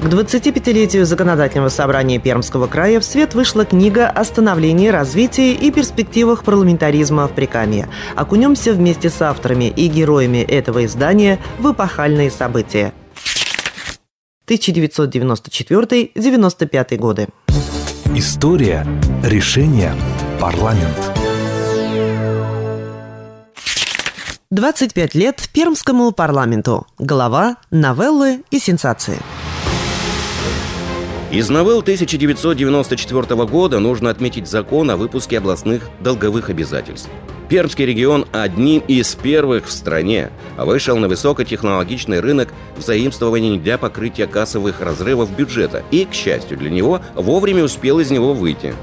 [0.00, 6.42] К 25-летию Законодательного собрания Пермского края в свет вышла книга о становлении, развитии и перспективах
[6.42, 7.86] парламентаризма в Прикамье.
[8.16, 12.94] Окунемся вместе с авторами и героями этого издания в эпохальные события.
[14.48, 17.28] 1994-95 годы.
[18.14, 18.86] История,
[19.22, 19.92] решение,
[20.40, 20.96] парламент.
[24.50, 26.86] 25 лет Пермскому парламенту.
[26.98, 29.18] Голова, новеллы и сенсации.
[31.30, 37.08] Из новелл 1994 года нужно отметить закон о выпуске областных долговых обязательств.
[37.48, 44.80] Пермский регион одним из первых в стране вышел на высокотехнологичный рынок взаимствований для покрытия кассовых
[44.80, 48.74] разрывов бюджета и, к счастью для него, вовремя успел из него выйти.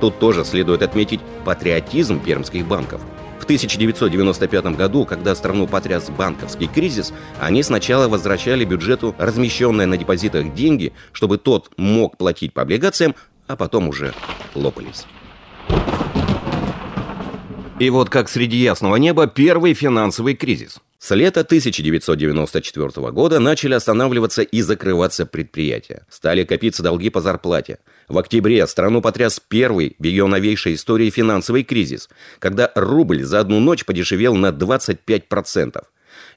[0.00, 3.02] Тут тоже следует отметить патриотизм пермских банков–
[3.50, 10.92] 1995 году, когда страну потряс банковский кризис, они сначала возвращали бюджету размещенные на депозитах деньги,
[11.10, 13.16] чтобы тот мог платить по облигациям,
[13.48, 14.14] а потом уже
[14.54, 15.04] лопались.
[17.80, 20.78] И вот как среди ясного неба первый финансовый кризис.
[21.02, 26.04] С лета 1994 года начали останавливаться и закрываться предприятия.
[26.10, 27.78] Стали копиться долги по зарплате.
[28.06, 33.60] В октябре страну потряс первый в ее новейшей истории финансовый кризис, когда рубль за одну
[33.60, 35.82] ночь подешевел на 25%.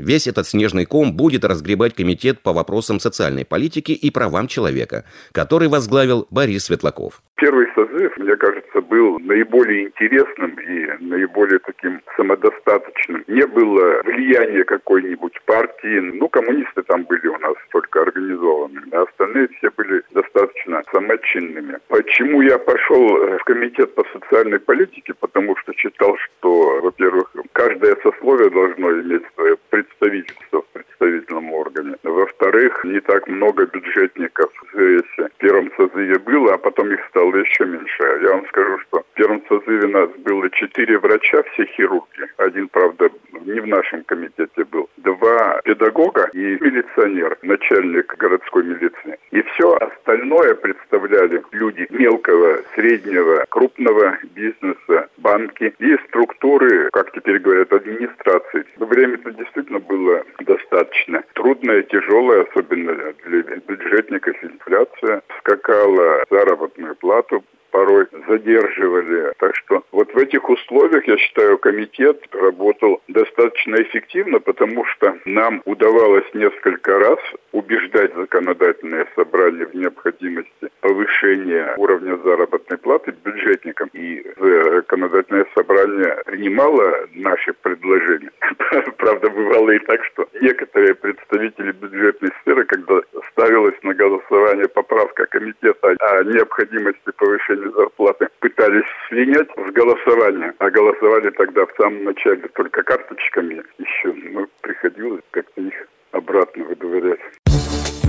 [0.00, 5.68] Весь этот снежный ком будет разгребать комитет по вопросам социальной политики и правам человека, который
[5.68, 7.22] возглавил Борис Светлаков.
[7.36, 13.24] Первый созыв, мне кажется, был наиболее интересным и наиболее таким самодостаточным.
[13.28, 16.00] Не было влияния какой-нибудь партии.
[16.00, 20.59] Ну, коммунисты там были у нас только организованы, а остальные все были достаточно
[20.92, 21.78] самочинными.
[21.88, 25.14] Почему я пошел в комитет по социальной политике?
[25.14, 31.96] Потому что считал, что, во-первых, каждое сословие должно иметь свое представительство в представительном органе.
[32.02, 35.02] Во-вторых, не так много бюджетников в
[35.38, 38.02] первом созыве было, а потом их стало еще меньше.
[38.22, 42.26] Я вам скажу, что в первом созыве нас было четыре врача, все хирурги.
[42.36, 43.10] Один, правда,
[43.44, 44.88] не в нашем комитете был.
[44.98, 49.18] Два педагога и милиционер, начальник городской милиции.
[49.30, 57.72] И все остальное представляли люди мелкого, среднего, крупного бизнеса, банки и структуры, как теперь говорят,
[57.72, 58.64] администрации.
[58.76, 65.22] Время-то действительно было достаточно трудное, тяжелое, особенно для бюджетников инфляция.
[65.38, 69.32] Скакала заработную плату, порой задерживали.
[69.38, 75.62] Так что вот в этих условиях, я считаю, комитет работал достаточно эффективно, потому что нам
[75.64, 77.18] удавалось несколько раз
[77.52, 83.90] убеждать законодательное собрание в необходимости повышения уровня заработной платы бюджетникам.
[83.92, 88.30] И законодательное собрание принимало наши предложения.
[88.96, 93.00] Правда, бывало и так, что некоторые представители бюджетной сферы, когда
[93.50, 100.54] ставилась на голосование поправка комитета о необходимости повышения зарплаты, пытались слинять с голосования.
[100.58, 104.12] А голосовали тогда в самом начале только карточками еще.
[104.32, 105.74] Ну, приходилось как-то их
[106.12, 107.20] обратно выдворять.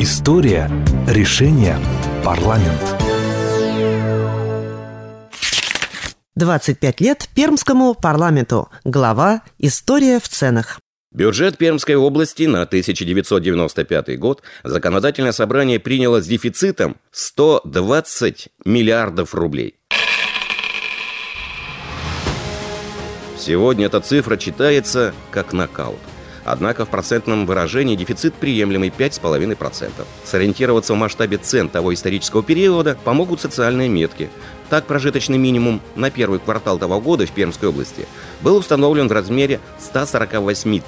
[0.00, 0.68] История,
[1.08, 1.76] решение,
[2.24, 2.80] парламент.
[6.36, 8.68] 25 лет Пермскому парламенту.
[8.84, 10.78] Глава «История в ценах».
[11.12, 19.76] Бюджет Пермской области на 1995 год законодательное собрание приняло с дефицитом 120 миллиардов рублей.
[23.38, 26.00] Сегодня эта цифра читается как нокаут–
[26.46, 29.90] Однако в процентном выражении дефицит приемлемый 5,5%.
[30.22, 34.30] Сориентироваться в масштабе цен того исторического периода помогут социальные метки.
[34.68, 38.06] Так, прожиточный минимум на первый квартал того года в Пермской области
[38.40, 40.80] был установлен в размере 148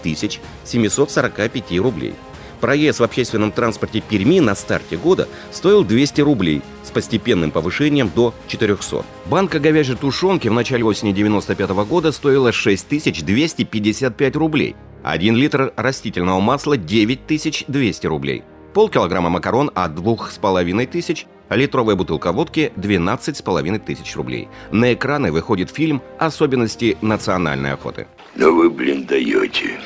[0.65, 2.15] 745 рублей.
[2.61, 8.35] Проезд в общественном транспорте Перми на старте года стоил 200 рублей с постепенным повышением до
[8.49, 9.05] 400.
[9.27, 14.75] Банка говяжьей тушенки в начале осени 95 года стоила 6255 рублей–
[15.05, 18.43] 1 литр растительного масла 9200 рублей.
[18.75, 24.49] Полкилограмма макарон от 2500, литровая бутылка водки 12,5 тысяч рублей.
[24.71, 28.07] На экраны выходит фильм «Особенности национальной охоты».
[28.37, 29.79] Но вы, блин, даете.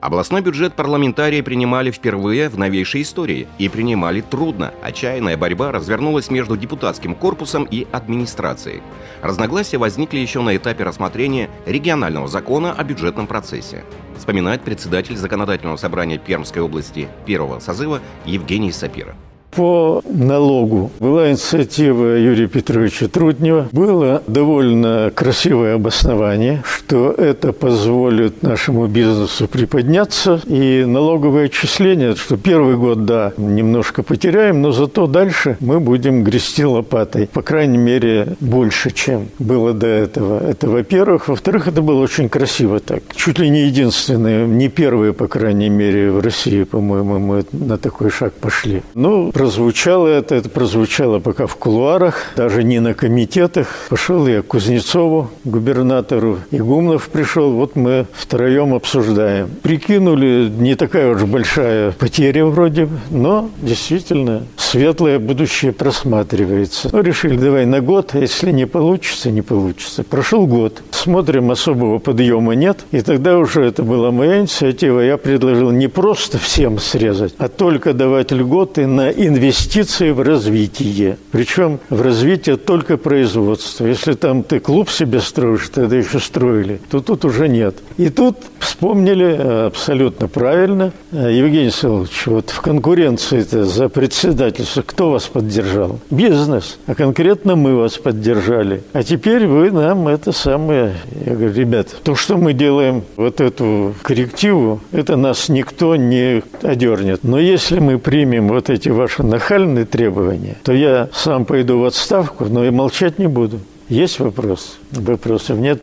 [0.00, 3.48] Областной бюджет парламентарии принимали впервые в новейшей истории.
[3.58, 4.72] И принимали трудно.
[4.80, 8.80] Отчаянная борьба развернулась между депутатским корпусом и администрацией.
[9.22, 13.84] Разногласия возникли еще на этапе рассмотрения регионального закона о бюджетном процессе.
[14.16, 19.16] Вспоминает председатель законодательного собрания Пермской области первого созыва Евгений Сапира.
[19.50, 23.68] По налогу была инициатива Юрия Петровича Труднева.
[23.72, 30.40] Было довольно красивое обоснование, что это позволит нашему бизнесу приподняться.
[30.46, 36.64] И налоговое отчисление, что первый год, да, немножко потеряем, но зато дальше мы будем грести
[36.64, 37.28] лопатой.
[37.32, 40.46] По крайней мере, больше, чем было до этого.
[40.46, 41.28] Это во-первых.
[41.28, 43.02] Во-вторых, это было очень красиво так.
[43.14, 48.10] Чуть ли не единственное, не первые, по крайней мере, в России, по-моему, мы на такой
[48.10, 48.82] шаг пошли.
[48.94, 53.68] Ну, прозвучало это, это прозвучало пока в кулуарах, даже не на комитетах.
[53.88, 59.48] Пошел я к Кузнецову, губернатору, и Гумнов пришел, вот мы втроем обсуждаем.
[59.62, 66.90] Прикинули, не такая уж большая потеря вроде бы, но действительно светлое будущее просматривается.
[66.92, 70.02] Ну, решили, давай на год, а если не получится, не получится.
[70.02, 75.70] Прошел год, смотрим, особого подъема нет, и тогда уже это была моя инициатива, я предложил
[75.70, 81.18] не просто всем срезать, а только давать льготы на инвестиции в развитие.
[81.30, 83.86] Причем в развитие только производства.
[83.86, 87.76] Если там ты клуб себе строишь, тогда еще строили, то тут уже нет.
[87.96, 90.92] И тут вспомнили э, абсолютно правильно.
[91.12, 95.98] Э, Евгений Савлович, вот в конкуренции -то за председательство кто вас поддержал?
[96.10, 96.78] Бизнес.
[96.86, 98.82] А конкретно мы вас поддержали.
[98.92, 100.94] А теперь вы нам это самое...
[101.26, 107.20] Я говорю, ребят, то, что мы делаем вот эту коррективу, это нас никто не одернет.
[107.22, 112.44] Но если мы примем вот эти ваши нахальные требования, то я сам пойду в отставку,
[112.46, 113.60] но и молчать не буду.
[113.88, 114.78] Есть вопрос?
[114.92, 115.80] Вопросов нет.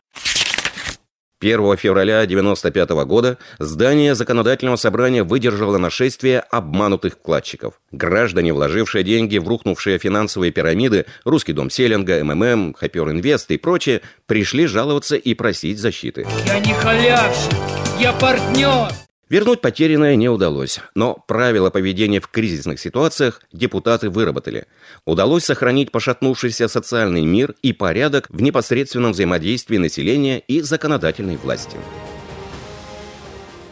[1.42, 7.76] 1 февраля 1995 года здание законодательного собрания выдержало нашествие обманутых вкладчиков.
[7.92, 14.02] Граждане, вложившие деньги в рухнувшие финансовые пирамиды, Русский дом Селлинга, МММ, Хопер Инвест и прочее,
[14.26, 16.26] пришли жаловаться и просить защиты.
[16.48, 17.54] Я не халявщик,
[18.00, 18.90] я партнер.
[19.28, 24.68] Вернуть потерянное не удалось, но правила поведения в кризисных ситуациях депутаты выработали.
[25.04, 31.78] Удалось сохранить пошатнувшийся социальный мир и порядок в непосредственном взаимодействии населения и законодательной власти.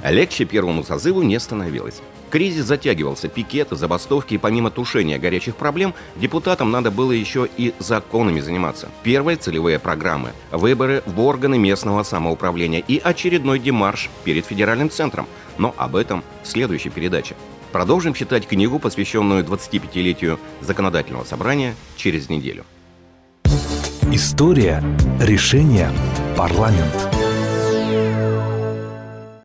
[0.03, 2.01] Легче первому созыву не становилось.
[2.33, 8.39] Кризис затягивался, пикеты, забастовки, и помимо тушения горячих проблем, депутатам надо было еще и законами
[8.39, 8.89] заниматься.
[9.03, 15.27] Первые целевые программы, выборы в органы местного самоуправления и очередной демарш перед федеральным центром.
[15.57, 17.35] Но об этом в следующей передаче.
[17.71, 22.65] Продолжим читать книгу, посвященную 25-летию законодательного собрания, через неделю.
[24.11, 24.83] История
[25.19, 25.91] решения
[26.38, 27.22] парламент.